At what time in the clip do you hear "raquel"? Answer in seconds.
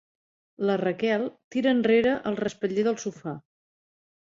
0.81-1.25